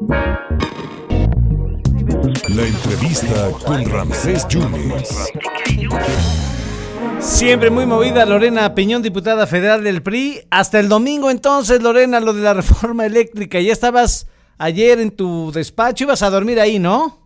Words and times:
La 0.00 0.16
entrevista 2.64 3.50
con 3.66 3.84
Ramsés 3.84 4.48
Yunes. 4.48 5.30
Siempre 7.18 7.68
muy 7.68 7.84
movida 7.84 8.24
Lorena 8.24 8.74
Piñón, 8.74 9.02
diputada 9.02 9.46
federal 9.46 9.84
del 9.84 10.02
PRI. 10.02 10.40
Hasta 10.50 10.80
el 10.80 10.88
domingo 10.88 11.30
entonces, 11.30 11.82
Lorena, 11.82 12.18
lo 12.18 12.32
de 12.32 12.40
la 12.40 12.54
reforma 12.54 13.04
eléctrica. 13.04 13.60
Ya 13.60 13.72
estabas 13.72 14.26
ayer 14.56 15.00
en 15.00 15.14
tu 15.14 15.52
despacho, 15.52 16.04
ibas 16.04 16.22
a 16.22 16.30
dormir 16.30 16.60
ahí, 16.60 16.78
¿no? 16.78 17.18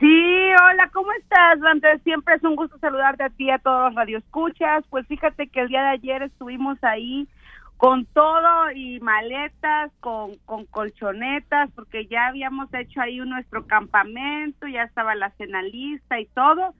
Sí, 0.00 0.06
hola, 0.06 0.88
¿cómo 0.94 1.12
estás, 1.12 1.60
Ramsés? 1.60 2.00
Siempre 2.04 2.36
es 2.36 2.42
un 2.42 2.56
gusto 2.56 2.78
saludarte 2.78 3.24
a 3.24 3.30
ti 3.30 3.44
y 3.44 3.50
a 3.50 3.58
todos 3.58 3.88
los 3.88 3.94
radioescuchas. 3.96 4.82
Pues 4.88 5.06
fíjate 5.08 5.48
que 5.48 5.60
el 5.60 5.68
día 5.68 5.82
de 5.82 5.88
ayer 5.88 6.22
estuvimos 6.22 6.78
ahí 6.82 7.28
con 7.78 8.04
todo 8.06 8.70
y 8.74 9.00
maletas, 9.00 9.90
con, 10.00 10.36
con 10.44 10.66
colchonetas, 10.66 11.70
porque 11.74 12.06
ya 12.06 12.26
habíamos 12.26 12.72
hecho 12.74 13.00
ahí 13.00 13.16
nuestro 13.18 13.66
campamento, 13.66 14.66
ya 14.66 14.82
estaba 14.82 15.14
la 15.14 15.30
cena 15.30 15.62
lista 15.62 16.20
y 16.20 16.26
todo, 16.26 16.74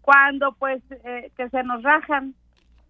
cuando 0.00 0.52
pues 0.52 0.80
eh, 1.04 1.30
que 1.36 1.48
se 1.50 1.62
nos 1.64 1.82
rajan, 1.82 2.34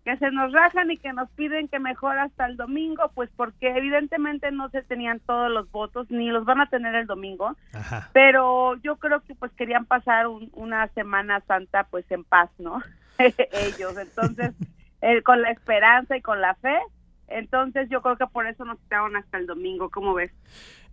que 0.04 0.16
se 0.18 0.30
nos 0.30 0.52
rajan 0.52 0.90
y 0.90 0.98
que 0.98 1.14
nos 1.14 1.30
piden 1.30 1.68
que 1.68 1.78
mejor 1.78 2.18
hasta 2.18 2.44
el 2.44 2.58
domingo, 2.58 3.10
pues 3.14 3.30
porque 3.34 3.70
evidentemente 3.70 4.50
no 4.52 4.68
se 4.68 4.82
tenían 4.82 5.18
todos 5.20 5.50
los 5.50 5.70
votos, 5.72 6.10
ni 6.10 6.28
los 6.28 6.44
van 6.44 6.60
a 6.60 6.68
tener 6.68 6.94
el 6.94 7.06
domingo, 7.06 7.56
Ajá. 7.72 8.10
pero 8.12 8.74
yo 8.82 8.96
creo 8.96 9.20
que 9.22 9.34
pues 9.34 9.50
querían 9.52 9.86
pasar 9.86 10.26
un- 10.26 10.50
una 10.52 10.86
Semana 10.88 11.40
Santa 11.46 11.84
pues 11.84 12.04
en 12.10 12.24
paz, 12.24 12.50
¿no? 12.58 12.82
Ellos, 13.18 13.96
entonces, 13.96 14.52
eh, 15.00 15.22
con 15.22 15.40
la 15.40 15.50
esperanza 15.50 16.14
y 16.16 16.20
con 16.20 16.42
la 16.42 16.54
fe, 16.56 16.78
entonces 17.28 17.88
yo 17.90 18.00
creo 18.02 18.16
que 18.16 18.26
por 18.26 18.46
eso 18.46 18.64
nos 18.64 18.78
quedaron 18.88 19.16
hasta 19.16 19.38
el 19.38 19.46
domingo, 19.46 19.90
¿cómo 19.90 20.14
ves? 20.14 20.30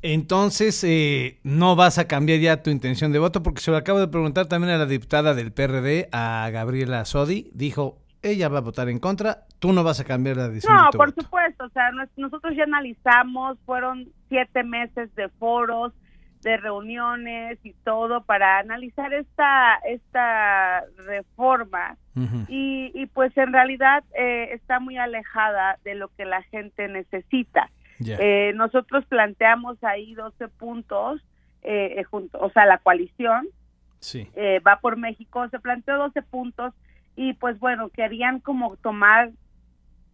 Entonces, 0.03 0.83
eh, 0.83 1.39
no 1.43 1.75
vas 1.75 1.97
a 1.99 2.07
cambiar 2.07 2.39
ya 2.39 2.63
tu 2.63 2.71
intención 2.71 3.11
de 3.11 3.19
voto, 3.19 3.43
porque 3.43 3.61
se 3.61 3.69
lo 3.71 3.77
acabo 3.77 3.99
de 3.99 4.07
preguntar 4.07 4.47
también 4.47 4.73
a 4.73 4.77
la 4.79 4.85
diputada 4.87 5.35
del 5.35 5.51
PRD, 5.51 6.09
a 6.11 6.49
Gabriela 6.51 7.05
Sodi. 7.05 7.51
Dijo, 7.53 7.99
ella 8.23 8.49
va 8.49 8.59
a 8.59 8.61
votar 8.61 8.89
en 8.89 8.97
contra, 8.99 9.45
tú 9.59 9.73
no 9.73 9.83
vas 9.83 9.99
a 9.99 10.03
cambiar 10.03 10.37
la 10.37 10.49
decisión 10.49 10.75
No, 10.75 10.85
de 10.85 10.91
tu 10.91 10.97
por 10.97 11.09
voto. 11.09 11.21
supuesto, 11.21 11.65
o 11.65 11.69
sea, 11.69 11.91
nos- 11.91 12.09
nosotros 12.17 12.53
ya 12.55 12.63
analizamos, 12.63 13.57
fueron 13.65 14.07
siete 14.27 14.63
meses 14.63 15.13
de 15.15 15.29
foros, 15.37 15.93
de 16.41 16.57
reuniones 16.57 17.59
y 17.63 17.73
todo 17.83 18.21
para 18.23 18.59
analizar 18.59 19.13
esta, 19.13 19.75
esta 19.87 20.83
reforma 21.05 21.97
y, 22.47 22.91
y 22.93 23.05
pues 23.07 23.35
en 23.37 23.53
realidad 23.53 24.03
eh, 24.17 24.49
está 24.53 24.79
muy 24.79 24.97
alejada 24.97 25.77
de 25.83 25.95
lo 25.95 26.09
que 26.09 26.25
la 26.25 26.41
gente 26.43 26.87
necesita. 26.87 27.69
Eh, 28.19 28.53
nosotros 28.55 29.05
planteamos 29.05 29.81
ahí 29.83 30.15
12 30.15 30.47
puntos, 30.49 31.21
eh, 31.63 31.95
eh, 31.99 32.03
junto, 32.03 32.39
o 32.39 32.49
sea, 32.51 32.65
la 32.65 32.79
coalición 32.79 33.47
Sí. 33.99 34.27
eh, 34.35 34.59
va 34.67 34.79
por 34.79 34.97
México, 34.97 35.47
se 35.49 35.59
planteó 35.59 35.97
12 35.97 36.23
puntos 36.23 36.73
y 37.15 37.33
pues 37.33 37.59
bueno, 37.59 37.89
querían 37.89 38.39
como 38.39 38.75
tomar 38.77 39.29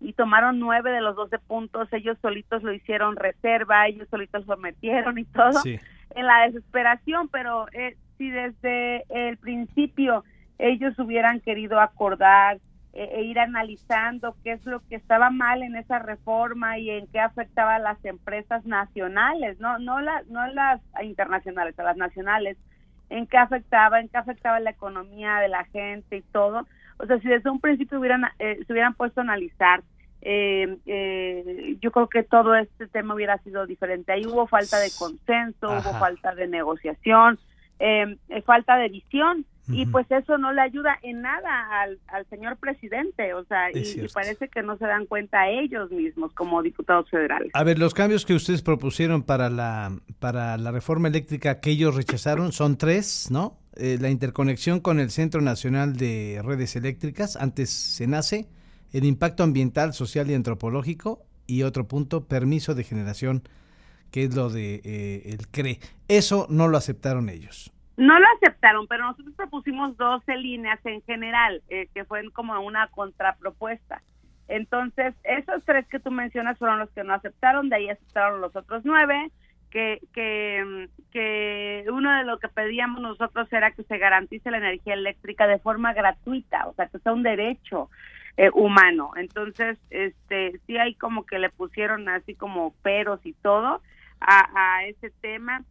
y 0.02 0.14
tomaron 0.14 0.59
nueve 0.59 0.92
de 0.92 1.00
los 1.02 1.16
12 1.16 1.39
puntos, 1.39 1.88
ellos 1.94 2.17
solitos 2.22 2.61
lo 2.61 2.73
hicieron 2.73 3.16
reserva, 3.16 3.88
ellos 3.88 4.08
solitos 4.09 4.45
lo 4.45 4.58
metieron 4.58 5.17
y 5.17 5.23
todo 5.25 5.53
Sí. 5.64 5.80
En 6.16 6.25
la 6.25 6.47
desesperación, 6.47 7.30
pero 7.30 7.67
eh, 7.73 7.95
si 8.17 8.30
desde 8.30 9.03
el 9.09 9.38
principio 9.38 10.23
ellos 10.59 10.97
hubieran 10.99 11.39
querido 11.39 11.80
acordar 11.80 12.59
eh, 12.94 13.09
e 13.14 13.22
ir 13.23 13.39
analizando 13.39 14.36
qué 14.44 14.53
es 14.53 14.66
lo 14.66 14.80
que 14.88 14.95
estaba 14.95 15.30
mal 15.30 15.61
en 15.61 15.75
esa 15.75 15.99
reforma 15.99 16.80
y 16.80 16.89
en 16.89 17.05
qué 17.08 17.19
afectaba 17.19 17.75
a 17.75 17.80
las 17.80 18.03
empresas 18.03 18.66
nacionales, 18.66 19.59
no 19.59 19.77
no 19.77 20.02
las 20.02 20.25
no 20.27 20.47
las 20.47 20.81
internacionales, 21.03 21.77
a 21.77 21.83
las 21.83 21.97
nacionales, 21.97 22.58
en 23.09 23.27
qué 23.27 23.38
afectaba, 23.38 23.99
en 23.99 24.09
qué 24.09 24.17
afectaba 24.17 24.59
la 24.59 24.71
economía 24.71 25.38
de 25.38 25.47
la 25.47 25.64
gente 25.66 26.17
y 26.17 26.21
todo. 26.23 26.66
O 26.97 27.05
sea, 27.05 27.19
si 27.19 27.27
desde 27.27 27.52
un 27.52 27.59
principio 27.59 27.99
hubieran 27.99 28.23
eh, 28.39 28.58
se 28.66 28.73
hubieran 28.73 28.95
puesto 28.95 29.21
a 29.21 29.23
analizar 29.23 29.83
eh, 30.22 30.78
eh, 30.86 31.78
yo 31.82 31.92
creo 31.92 32.10
que 32.10 32.23
todo 32.23 32.55
este 32.55 32.88
tema 32.88 33.16
hubiera 33.16 33.38
sido 33.39 33.66
diferente. 33.66 34.11
Ahí 34.11 34.26
hubo 34.26 34.48
falta 34.48 34.80
de 34.80 34.92
consenso, 34.98 35.67
Ajá. 35.67 35.89
hubo 35.89 36.00
falta 36.00 36.36
de 36.36 36.48
negociación, 36.48 37.39
eh, 37.80 38.17
eh, 38.30 38.42
falta 38.42 38.77
de 38.77 38.89
visión, 38.89 39.45
y 39.70 39.86
pues 39.86 40.10
eso 40.10 40.38
no 40.38 40.54
le 40.54 40.61
ayuda 40.61 40.98
en 41.04 41.22
nada 41.22 41.82
al, 41.82 42.00
al 42.08 42.26
señor 42.30 42.56
presidente, 42.56 43.33
o 43.33 43.44
sea, 43.44 43.70
y, 43.72 43.80
y 43.80 44.08
parece 44.14 44.48
que 44.48 44.64
no 44.64 44.77
se 44.77 44.86
dan 44.86 45.06
cuenta 45.06 45.50
ellos 45.50 45.92
mismos 45.92 46.32
como 46.32 46.64
diputados 46.64 47.10
federales. 47.10 47.52
A 47.54 47.66
ver, 47.66 47.77
los 47.77 47.94
cambios 47.94 48.26
que 48.26 48.33
ustedes 48.33 48.61
propusieron 48.61 49.23
para 49.23 49.50
la, 49.50 49.92
para 50.20 50.56
la 50.56 50.72
reforma 50.72 51.10
eléctrica 51.10 51.60
que 51.60 51.72
ellos 51.72 51.95
rechazaron 51.95 52.54
son 52.54 52.77
tres, 52.77 53.27
¿no? 53.30 53.58
Eh, 53.76 53.98
la 54.00 54.10
interconexión 54.10 54.80
con 54.80 55.02
el 55.02 55.10
Centro 55.10 55.42
Nacional 55.42 55.98
de 55.98 56.42
Redes 56.45 56.77
Eléctricas, 56.77 57.36
antes 57.36 57.70
SENACE, 57.70 58.48
el 58.93 59.05
impacto 59.05 59.43
ambiental, 59.43 59.93
social 59.93 60.30
y 60.30 60.36
antropológico, 60.36 61.21
y 61.48 61.64
otro 61.64 61.87
punto, 61.87 62.27
permiso 62.27 62.75
de 62.75 62.83
generación, 62.83 63.43
que 64.11 64.23
es 64.23 64.36
lo 64.36 64.49
de 64.49 64.81
eh, 64.83 65.21
el 65.25 65.48
CRE. 65.48 65.80
Eso 66.08 66.48
no 66.49 66.67
lo 66.67 66.77
aceptaron 66.77 67.30
ellos. 67.30 67.71
No 67.95 68.20
lo 68.20 68.26
aceptaron, 68.37 68.87
pero 68.87 69.05
nosotros 69.05 69.33
propusimos 69.36 69.97
12 69.97 70.36
líneas 70.37 70.80
en 70.86 71.02
general, 71.02 71.64
eh, 71.70 71.87
que 71.93 72.05
fueron 72.05 72.31
como 72.31 72.59
una 72.59 72.87
contrapropuesta. 72.89 74.03
Entonces, 74.47 75.15
esos 75.23 75.64
tres 75.65 75.87
que 75.87 75.99
tú 75.99 76.11
mencionas 76.11 76.58
fueron 76.58 76.80
los 76.80 76.89
que 76.92 77.03
no 77.03 77.14
aceptaron, 77.14 77.70
de 77.70 77.77
ahí 77.77 77.89
aceptaron 77.89 78.39
los 78.39 78.55
otros 78.55 78.83
nueve, 78.86 79.31
que, 79.71 79.99
que, 80.14 80.87
que 81.11 81.86
uno 81.92 82.15
de 82.15 82.23
lo 82.23 82.39
que 82.39 82.47
pedíamos 82.47 83.02
nosotros 83.02 83.52
era 83.52 83.71
que 83.71 83.83
se 83.83 83.97
garantice 83.97 84.52
la 84.52 84.59
energía 84.59 84.93
eléctrica 84.93 85.47
de 85.47 85.59
forma 85.59 85.93
gratuita, 85.93 86.67
o 86.67 86.73
sea, 86.76 86.87
que 86.87 86.99
sea 86.99 87.14
un 87.14 87.23
derecho 87.23 87.89
eh, 88.37 88.52
humano. 88.53 89.11
Entonces, 89.15 89.77
este, 89.89 90.59
sí 90.67 90.77
hay 90.77 90.93
como 90.95 91.25
que 91.25 91.39
le 91.39 91.49
pusieron 91.49 92.08
así 92.08 92.36
como 92.36 92.73
peros 92.83 93.20
y 93.25 93.33
todo 93.33 93.81
a, 94.21 94.86
ese 94.86 95.11
tema. 95.21 95.64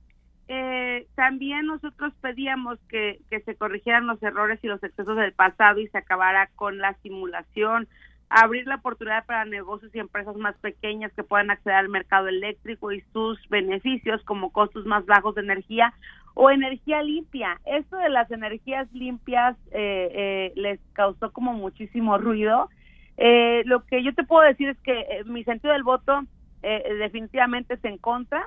Eh, 0.48 1.06
también 1.14 1.66
nosotros 1.66 2.12
pedíamos 2.20 2.78
que, 2.88 3.20
que 3.30 3.40
se 3.40 3.56
corrigieran 3.56 4.06
los 4.06 4.22
errores 4.22 4.58
y 4.62 4.68
los 4.68 4.82
excesos 4.82 5.16
del 5.16 5.32
pasado 5.32 5.80
y 5.80 5.88
se 5.88 5.98
acabara 5.98 6.48
con 6.54 6.78
la 6.78 6.94
simulación, 7.02 7.88
abrir 8.28 8.66
la 8.66 8.76
oportunidad 8.76 9.24
para 9.26 9.44
negocios 9.44 9.94
y 9.94 9.98
empresas 9.98 10.36
más 10.36 10.56
pequeñas 10.56 11.12
que 11.14 11.24
puedan 11.24 11.50
acceder 11.50 11.76
al 11.76 11.88
mercado 11.88 12.28
eléctrico 12.28 12.92
y 12.92 13.00
sus 13.12 13.38
beneficios 13.48 14.22
como 14.24 14.50
costos 14.50 14.86
más 14.86 15.06
bajos 15.06 15.36
de 15.36 15.42
energía 15.42 15.94
o 16.38 16.50
energía 16.50 17.02
limpia. 17.02 17.58
Esto 17.64 17.96
de 17.96 18.10
las 18.10 18.30
energías 18.30 18.92
limpias 18.92 19.56
eh, 19.70 20.10
eh, 20.12 20.52
les 20.54 20.78
causó 20.92 21.32
como 21.32 21.54
muchísimo 21.54 22.18
ruido. 22.18 22.68
Eh, 23.16 23.62
lo 23.64 23.86
que 23.86 24.04
yo 24.04 24.14
te 24.14 24.22
puedo 24.22 24.42
decir 24.42 24.68
es 24.68 24.78
que 24.80 25.00
eh, 25.00 25.24
mi 25.24 25.44
sentido 25.44 25.72
del 25.72 25.82
voto 25.82 26.24
eh, 26.62 26.94
definitivamente 26.98 27.74
es 27.74 27.84
en 27.84 27.96
contra 27.96 28.46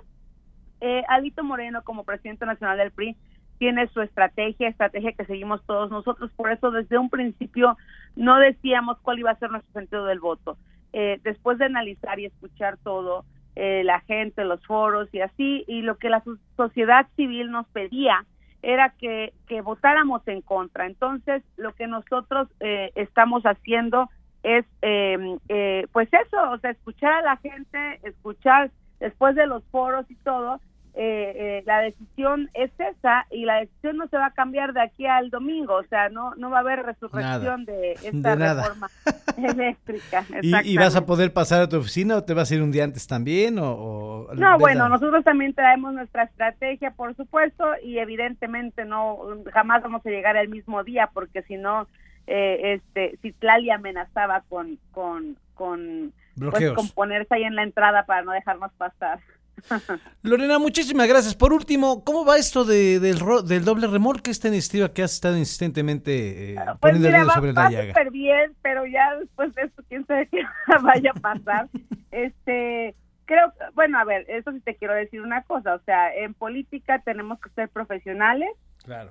eh, 0.82 1.02
Alito 1.08 1.44
Moreno 1.44 1.82
como 1.84 2.04
presidente 2.04 2.46
nacional 2.46 2.78
del 2.78 2.92
PRI 2.92 3.18
tiene 3.58 3.88
su 3.88 4.02
estrategia, 4.02 4.70
estrategia 4.70 5.14
que 5.14 5.26
seguimos 5.26 5.66
todos 5.66 5.90
nosotros, 5.90 6.32
por 6.36 6.52
eso 6.52 6.70
desde 6.70 7.00
un 7.00 7.10
principio 7.10 7.76
no 8.16 8.38
decíamos 8.38 9.00
cuál 9.02 9.18
iba 9.18 9.32
a 9.32 9.40
ser 9.40 9.50
nuestro 9.50 9.74
sentido 9.74 10.06
del 10.06 10.20
voto. 10.20 10.58
Después 10.94 11.58
de 11.58 11.66
analizar 11.66 12.20
y 12.20 12.26
escuchar 12.26 12.78
todo, 12.78 13.26
eh, 13.62 13.84
la 13.84 14.00
gente, 14.02 14.46
los 14.46 14.66
foros 14.66 15.09
y 15.14 15.20
así, 15.20 15.66
y 15.68 15.81
lo 15.81 15.97
que 15.97 16.09
la 16.09 16.22
so- 16.24 16.38
sociedad 16.56 17.06
civil 17.18 17.52
nos 17.52 17.68
pedía 17.68 18.25
era 18.62 18.90
que, 18.97 19.34
que 19.47 19.62
votáramos 19.62 20.25
en 20.28 20.42
contra. 20.42 20.86
Entonces, 20.86 21.44
lo 21.58 21.74
que 21.74 21.88
nosotros 21.88 22.47
eh, 22.62 22.92
estamos 22.96 23.44
haciendo 23.44 24.09
es, 24.44 24.66
eh, 24.81 25.38
eh, 25.50 25.88
pues 25.92 26.08
eso, 26.14 26.52
o 26.52 26.58
sea, 26.59 26.72
escuchar 26.72 27.14
a 27.14 27.22
la 27.22 27.38
gente, 27.38 28.00
escuchar 28.03 28.72
después 29.00 29.36
de 29.36 29.47
los 29.47 29.64
foros 29.66 30.09
y 30.09 30.16
todo, 30.16 30.59
eh, 31.02 31.32
eh, 31.60 31.64
la 31.66 31.80
decisión 31.80 32.50
es 32.54 32.72
esa 32.78 33.26
y 33.32 33.46
la 33.46 33.62
decisión 33.62 33.96
no 33.96 34.08
se 34.09 34.18
va 34.18 34.26
a 34.26 34.34
cambiar 34.34 34.73
de 34.73 34.82
aquí 34.82 35.06
al 35.06 35.29
domingo, 35.29 35.76
o 35.76 35.84
sea, 35.84 36.09
no 36.09 36.35
no 36.35 36.50
va 36.50 36.58
a 36.58 36.59
haber 36.59 36.84
resurrección 36.85 37.64
de 37.64 37.94
esta 38.03 38.35
De 38.35 38.53
reforma 38.53 38.88
eléctrica. 39.38 40.26
¿Y, 40.41 40.73
y 40.73 40.78
vas 40.78 40.97
a 40.97 41.06
poder 41.06 41.32
pasar 41.32 41.62
a 41.62 41.70
tu 41.70 41.78
oficina 41.78 42.18
o 42.18 42.23
te 42.26 42.34
vas 42.34 42.52
a 42.52 42.56
ir 42.56 42.62
un 42.62 42.72
día 42.72 42.84
antes 42.84 43.08
también? 43.08 43.59
O, 43.59 43.72
o- 43.72 44.35
No, 44.35 44.58
bueno, 44.59 44.84
la- 44.84 44.90
nosotros 44.90 45.23
también 45.23 45.53
traemos 45.53 45.94
nuestra 45.94 46.23
estrategia, 46.23 46.91
por 46.91 47.16
supuesto, 47.16 47.66
y 47.82 48.00
evidentemente 48.00 48.84
no 48.84 49.20
jamás 49.53 49.82
vamos 49.82 50.06
a 50.06 50.09
llegar 50.09 50.35
el 50.35 50.50
mismo 50.50 50.84
día, 50.84 51.09
porque 51.14 51.44
si 51.44 51.56
no, 51.56 51.88
eh, 52.28 52.73
este, 52.76 53.18
Citlali 53.22 53.72
amenazaba 53.72 54.44
con 54.50 54.78
con 54.91 55.38
con 55.53 56.12
pues, 56.52 56.72
con 56.73 56.90
ponerse 56.90 57.35
ahí 57.35 57.44
en 57.44 57.56
la 57.56 57.64
entrada 57.64 58.06
para 58.06 58.22
no 58.23 58.32
dejarnos 58.34 58.72
pasar. 58.73 59.20
Lorena, 60.23 60.59
muchísimas 60.59 61.08
gracias. 61.08 61.35
Por 61.35 61.53
último, 61.53 62.03
¿cómo 62.03 62.26
va 62.26 62.38
esto 62.38 62.66
de, 62.66 63.00
del, 63.00 63.20
ro- 63.20 63.41
del 63.41 63.64
doble 63.66 63.88
remolque, 63.88 64.32
esta 64.32 64.47
iniciativa 64.47 64.94
que 64.94 65.03
has 65.03 65.14
estado 65.14 65.38
insistentemente 65.38 66.53
eh, 66.53 66.56
Pues 66.66 66.78
poniendo 66.79 67.08
el 67.08 67.14
mira, 67.14 67.20
dedo 67.20 67.28
va, 67.29 67.34
sobre 67.35 67.52
va 67.53 67.64
la 67.64 67.70
llaga? 67.72 67.88
súper 67.94 68.11
bien, 68.11 68.53
pero 68.61 68.85
ya 68.85 69.16
después 69.17 69.53
de 69.56 69.61
esto, 69.64 69.84
quién 69.90 70.06
sabe 70.06 70.28
qué 70.32 70.41
vaya 70.82 71.11
a 71.16 71.20
pasar. 71.20 71.67
Este, 72.11 72.96
creo, 73.26 73.53
bueno, 73.76 74.00
a 74.00 74.03
ver, 74.06 74.26
eso 74.29 74.52
sí 74.52 74.59
te 74.61 74.76
quiero 74.76 74.94
decir 74.94 75.22
una 75.22 75.44
cosa, 75.44 75.76
o 75.76 75.79
sea, 75.85 76.14
en 76.16 76.34
política 76.34 77.00
tenemos 77.00 77.40
que 77.40 77.50
ser 77.52 77.70
profesionales 77.70 78.50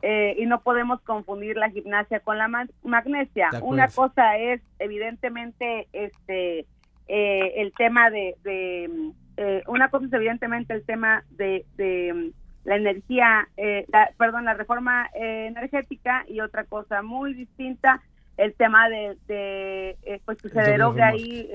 eh, 0.03 0.35
y 0.39 0.47
no 0.47 0.61
podemos 0.63 1.01
confundir 1.03 1.57
la 1.57 1.71
gimnasia 1.71 2.21
con 2.21 2.37
la 2.39 2.49
magnesia. 2.83 3.51
Una 3.63 3.87
cosa 3.89 4.37
es, 4.37 4.61
evidentemente, 4.81 5.87
este, 5.93 6.67
eh, 7.07 7.53
el 7.57 7.73
tema 7.75 8.11
de, 8.11 8.35
eh, 9.39 9.63
una 9.67 9.89
cosa 9.89 10.07
es 10.07 10.13
evidentemente 10.13 10.75
el 10.75 10.85
tema 10.85 11.25
de, 11.31 11.65
de 11.77 12.33
la 12.65 12.77
energía, 12.77 13.49
perdón, 14.19 14.45
la 14.45 14.55
reforma 14.55 15.09
energética 15.15 16.25
y 16.29 16.41
otra 16.41 16.65
cosa 16.65 17.03
muy 17.03 17.33
distinta 17.33 18.03
el 18.37 18.53
tema 18.55 18.89
de, 18.91 19.17
de 19.27 20.21
pues 20.27 20.43
que 20.43 20.51
se 20.51 20.61
derogue 20.61 21.03
ahí 21.03 21.51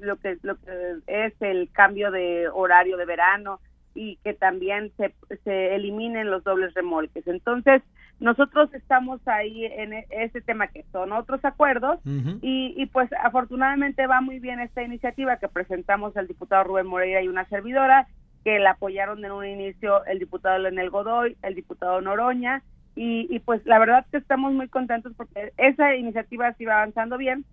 lo 0.00 0.16
que 0.16 0.38
lo 0.42 0.56
que 0.56 0.96
es 1.06 1.34
el 1.40 1.70
cambio 1.70 2.10
de 2.10 2.48
horario 2.48 2.96
de 2.96 3.04
verano 3.04 3.60
y 3.96 4.16
que 4.22 4.34
también 4.34 4.92
se, 4.96 5.14
se 5.44 5.74
eliminen 5.74 6.30
los 6.30 6.44
dobles 6.44 6.74
remolques. 6.74 7.26
Entonces, 7.26 7.82
nosotros 8.20 8.72
estamos 8.74 9.20
ahí 9.26 9.64
en 9.64 9.92
e, 9.92 10.06
ese 10.10 10.40
tema 10.40 10.68
que 10.68 10.84
son 10.92 11.12
otros 11.12 11.44
acuerdos 11.44 11.98
y, 12.04 12.74
y, 12.76 12.86
pues 12.86 13.10
afortunadamente 13.22 14.06
va 14.06 14.20
muy 14.20 14.38
bien 14.38 14.60
esta 14.60 14.82
iniciativa 14.82 15.38
que 15.38 15.48
presentamos 15.48 16.16
el 16.16 16.26
diputado 16.26 16.64
Rubén 16.64 16.86
Moreira 16.86 17.22
y 17.22 17.28
una 17.28 17.46
servidora 17.48 18.06
que 18.44 18.58
la 18.58 18.72
apoyaron 18.72 19.24
en 19.24 19.32
un 19.32 19.44
inicio 19.44 20.04
el 20.04 20.18
diputado 20.18 20.58
Leonel 20.58 20.90
Godoy, 20.90 21.36
el 21.42 21.54
diputado 21.54 22.00
Noroña 22.00 22.62
y, 22.94 23.26
y 23.34 23.40
pues 23.40 23.64
la 23.66 23.78
verdad 23.78 24.06
que 24.10 24.18
estamos 24.18 24.52
muy 24.52 24.68
contentos 24.68 25.12
porque 25.16 25.52
esa 25.56 25.94
iniciativa 25.96 26.52
sí 26.54 26.64
va 26.64 26.76
avanzando 26.76 27.18
bien 27.18 27.44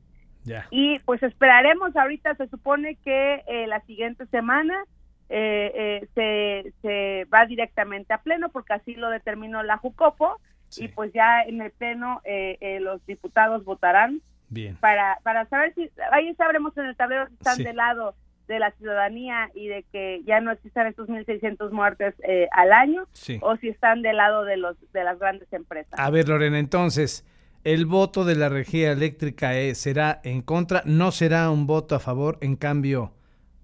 y 0.71 0.99
pues 0.99 1.21
esperaremos. 1.23 1.95
Ahorita 1.95 2.35
se 2.35 2.47
supone 2.47 2.95
que 3.03 3.43
eh, 3.47 3.67
la 3.67 3.81
siguiente 3.81 4.25
semana 4.27 4.73
eh, 5.29 6.07
eh, 6.15 6.71
se, 6.81 7.25
va 7.33 7.45
directamente 7.45 8.13
a 8.13 8.19
pleno 8.19 8.49
porque 8.49 8.73
así 8.73 8.95
lo 8.95 9.09
determinó 9.09 9.63
la 9.63 9.77
Jucopo 9.77 10.39
y 10.77 10.87
pues 10.87 11.13
ya 11.13 11.41
en 11.41 11.61
el 11.61 11.71
pleno 11.71 12.21
eh, 12.23 12.79
los 12.81 13.05
diputados 13.05 13.63
votarán 13.63 14.21
Bien. 14.49 14.75
para 14.77 15.19
para 15.23 15.45
saber 15.45 15.73
si 15.75 15.89
ahí 16.11 16.33
sabremos 16.35 16.75
en 16.77 16.85
el 16.85 16.95
tablero 16.95 17.27
si 17.27 17.33
están 17.33 17.57
del 17.59 17.75
lado 17.75 18.15
de 18.47 18.59
la 18.59 18.71
ciudadanía 18.71 19.49
y 19.53 19.67
de 19.67 19.85
que 19.91 20.21
ya 20.25 20.41
no 20.41 20.51
existan 20.51 20.87
estos 20.87 21.07
1.600 21.07 21.71
muertes 21.71 22.15
al 22.51 22.73
año 22.73 23.07
o 23.41 23.55
si 23.57 23.69
están 23.69 24.01
del 24.01 24.17
lado 24.17 24.43
de 24.45 24.57
los 24.57 24.75
de 24.91 25.03
las 25.03 25.17
grandes 25.19 25.51
empresas. 25.53 25.93
A 25.97 26.09
ver, 26.09 26.27
Lorena, 26.27 26.59
entonces, 26.59 27.25
el 27.63 27.85
voto 27.85 28.25
de 28.25 28.35
la 28.35 28.49
regia 28.49 28.91
eléctrica 28.91 29.51
será 29.75 30.19
en 30.23 30.41
contra, 30.41 30.81
no 30.85 31.11
será 31.11 31.49
un 31.51 31.67
voto 31.67 31.95
a 31.95 31.99
favor, 31.99 32.37
en 32.41 32.55
cambio 32.55 33.13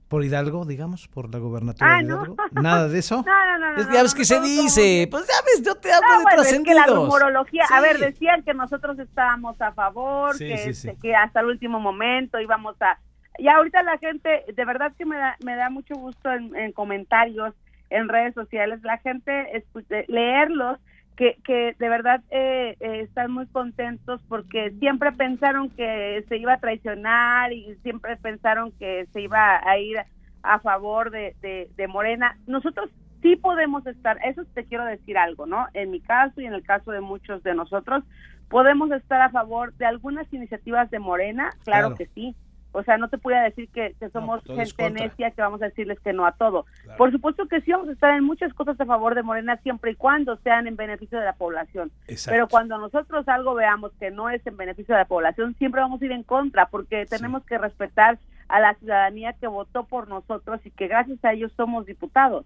por 0.09 0.25
Hidalgo, 0.25 0.65
digamos, 0.65 1.07
por 1.07 1.31
la 1.31 1.39
gobernatura 1.39 1.95
ah, 1.95 1.97
de 1.99 2.05
Hidalgo. 2.05 2.35
Nada 2.51 2.87
de 2.89 2.99
eso. 2.99 3.23
No, 3.29 3.57
no, 3.59 3.73
no. 3.77 3.93
ya 3.93 4.01
ves 4.01 4.15
que 4.15 4.25
se 4.25 4.39
dice. 4.41 5.07
Pues 5.11 5.27
ya 5.27 5.33
ves, 5.45 5.63
yo 5.63 5.75
te 5.75 5.91
hablo 5.91 6.17
de 6.17 6.23
bueno, 6.23 6.41
es 6.41 6.59
que 6.63 6.73
la 6.73 6.85
rumorología, 6.87 7.65
a 7.71 7.81
ver, 7.81 7.99
decían 7.99 8.43
que 8.43 8.53
nosotros 8.53 8.97
estábamos 8.97 9.61
a 9.61 9.71
favor, 9.73 10.37
que, 10.37 10.53
este, 10.53 10.95
que 11.01 11.15
hasta 11.15 11.41
el 11.41 11.47
último 11.47 11.79
momento 11.79 12.39
íbamos 12.39 12.75
a. 12.81 12.97
Y 13.37 13.47
ahorita 13.47 13.83
la 13.83 13.97
gente, 13.97 14.45
de 14.53 14.65
verdad 14.65 14.93
que 14.97 15.05
me 15.05 15.17
da, 15.17 15.37
me 15.43 15.55
da 15.55 15.69
mucho 15.69 15.95
gusto 15.95 16.31
en, 16.31 16.55
en 16.55 16.71
comentarios, 16.71 17.53
en 17.89 18.09
redes 18.09 18.33
sociales, 18.33 18.81
la 18.83 18.97
gente 18.97 19.63
leerlos 20.07 20.79
que, 21.19 21.37
que 21.43 21.75
de 21.77 21.89
verdad 21.89 22.21
eh, 22.31 22.77
eh, 22.79 23.01
están 23.01 23.29
muy 23.29 23.45
contentos 23.47 24.21
porque 24.29 24.71
siempre 24.79 25.11
pensaron 25.11 25.69
que 25.69 26.23
se 26.29 26.37
iba 26.37 26.53
a 26.53 26.59
traicionar 26.61 27.51
y 27.51 27.75
siempre 27.83 28.15
pensaron 28.15 28.71
que 28.71 29.05
se 29.11 29.19
iba 29.23 29.59
a 29.61 29.77
ir 29.77 29.97
a 30.43 30.59
favor 30.59 31.11
de, 31.11 31.35
de, 31.75 31.87
Morena. 31.89 32.37
Nosotros 32.47 32.89
sí 33.21 33.35
podemos 33.35 33.85
estar, 33.85 34.17
eso 34.23 34.45
te 34.53 34.63
quiero 34.63 34.85
decir 34.85 35.17
algo, 35.17 35.45
¿no? 35.45 35.67
En 35.73 35.91
mi 35.91 35.99
caso 35.99 36.39
y 36.39 36.45
en 36.45 36.53
el 36.53 36.63
caso 36.63 36.91
de 36.91 37.01
muchos 37.01 37.43
de 37.43 37.53
nosotros, 37.53 38.05
podemos 38.47 38.89
estar 38.91 39.19
a 39.19 39.29
favor 39.29 39.73
de 39.73 39.87
algunas 39.87 40.33
iniciativas 40.33 40.89
de 40.89 40.99
Morena, 40.99 41.49
claro. 41.65 41.95
que 41.95 42.05
sí, 42.15 42.33
o 42.71 42.83
sea, 42.83 42.97
no 42.97 43.09
te 43.09 43.17
puedo 43.17 43.41
decir 43.41 43.69
que, 43.69 43.95
somos 44.13 44.43
gente 44.43 44.89
necia 44.91 45.31
que 45.31 45.41
vamos 45.41 45.61
a 45.61 45.65
decirles 45.65 45.99
que 45.99 46.13
no 46.13 46.25
a 46.25 46.33
todo. 46.33 46.65
Por 46.97 47.11
supuesto 47.11 47.47
que 47.47 47.61
sí 47.61 47.71
vamos 47.71 47.89
a 47.89 47.93
estar 47.93 48.15
en 48.15 48.23
muchas 48.23 48.53
cosas 48.53 48.79
a 48.79 48.85
favor 48.85 49.15
de 49.15 49.23
Morena 49.23 49.57
siempre 49.57 49.91
y 49.91 49.95
cuando 49.95 50.37
sean 50.37 50.67
en 50.67 50.75
beneficio 50.75 51.19
de 51.19 51.25
la 51.25 51.33
población. 51.33 51.91
Pero 52.25 52.47
cuando 52.47 52.77
nosotros 52.77 53.27
algo 53.27 53.55
veamos 53.55 53.91
que 53.99 54.11
no 54.11 54.29
es 54.29 54.45
en 54.45 54.57
beneficio 54.57 54.93
de 54.93 55.01
la 55.01 55.07
población, 55.07 55.55
siempre 55.57 55.81
vamos 55.81 56.01
a 56.01 56.05
ir 56.05 56.11
en 56.11 56.23
contra 56.23 56.67
porque 56.67 57.05
tenemos 57.05 57.43
que 57.45 57.57
respetar 57.57 58.19
a 58.47 58.59
la 58.59 58.73
ciudadanía 58.75 59.33
que 59.33 59.47
votó 59.47 59.85
por 59.85 60.07
nosotros 60.07 60.59
y 60.65 60.71
que 60.71 60.87
gracias 60.87 61.23
a 61.23 61.33
ellos 61.33 61.51
somos 61.55 61.85
diputados. 61.85 62.45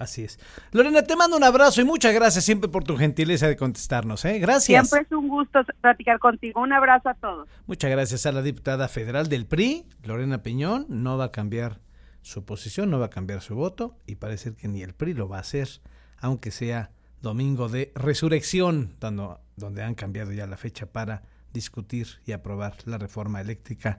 Así 0.00 0.24
es. 0.24 0.38
Lorena, 0.72 1.02
te 1.02 1.14
mando 1.14 1.36
un 1.36 1.44
abrazo 1.44 1.82
y 1.82 1.84
muchas 1.84 2.14
gracias 2.14 2.42
siempre 2.42 2.70
por 2.70 2.84
tu 2.84 2.96
gentileza 2.96 3.46
de 3.46 3.56
contestarnos. 3.56 4.24
¿eh? 4.24 4.38
Gracias. 4.38 4.88
Siempre 4.88 5.06
es 5.06 5.12
un 5.12 5.28
gusto 5.28 5.60
platicar 5.82 6.18
contigo. 6.18 6.62
Un 6.62 6.72
abrazo 6.72 7.10
a 7.10 7.14
todos. 7.14 7.46
Muchas 7.66 7.90
gracias 7.90 8.24
a 8.24 8.32
la 8.32 8.40
diputada 8.40 8.88
federal 8.88 9.28
del 9.28 9.44
PRI, 9.44 9.84
Lorena 10.02 10.42
Piñón. 10.42 10.86
No 10.88 11.18
va 11.18 11.26
a 11.26 11.32
cambiar 11.32 11.80
su 12.22 12.46
posición, 12.46 12.90
no 12.90 12.98
va 12.98 13.06
a 13.06 13.10
cambiar 13.10 13.42
su 13.42 13.54
voto 13.54 13.94
y 14.06 14.14
parece 14.14 14.54
que 14.54 14.68
ni 14.68 14.80
el 14.80 14.94
PRI 14.94 15.12
lo 15.12 15.28
va 15.28 15.36
a 15.36 15.40
hacer, 15.40 15.68
aunque 16.16 16.50
sea 16.50 16.92
domingo 17.20 17.68
de 17.68 17.92
resurrección, 17.94 18.94
donde 19.56 19.82
han 19.82 19.94
cambiado 19.94 20.32
ya 20.32 20.46
la 20.46 20.56
fecha 20.56 20.86
para 20.86 21.24
discutir 21.52 22.06
y 22.24 22.32
aprobar 22.32 22.72
la 22.86 22.96
reforma 22.96 23.42
eléctrica 23.42 23.98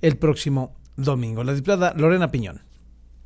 el 0.00 0.16
próximo 0.16 0.74
domingo. 0.96 1.44
La 1.44 1.52
diputada 1.52 1.92
Lorena 1.94 2.30
Piñón. 2.30 2.71